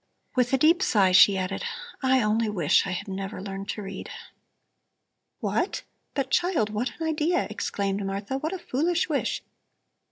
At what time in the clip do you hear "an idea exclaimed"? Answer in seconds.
6.99-8.03